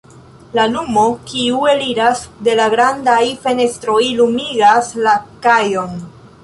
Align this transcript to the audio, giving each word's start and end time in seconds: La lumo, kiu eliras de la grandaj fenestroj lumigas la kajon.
La 0.59 0.63
lumo, 0.69 1.03
kiu 1.31 1.59
eliras 1.73 2.23
de 2.49 2.57
la 2.61 2.65
grandaj 2.77 3.21
fenestroj 3.45 4.01
lumigas 4.23 4.93
la 5.09 5.19
kajon. 5.47 5.99